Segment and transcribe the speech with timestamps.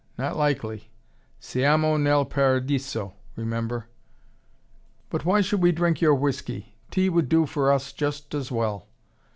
[0.17, 0.89] Not likely.
[1.39, 3.85] Siamo nel paradiso, remember."
[5.11, 6.73] "But why should we drink your whiskey?
[6.89, 8.87] Tea would do for us just as well."